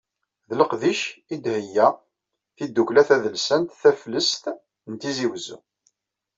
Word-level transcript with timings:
D 0.47 0.51
leqdic 0.59 1.01
i 1.33 1.35
d-theyya 1.37 1.87
tdukkla 2.67 3.03
tadelsant 3.07 3.77
Taflest 3.81 4.43
n 4.89 4.91
Tizi 5.01 5.27
Uzzu. 5.33 5.57